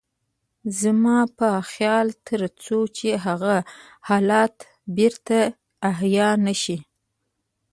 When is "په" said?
1.37-1.49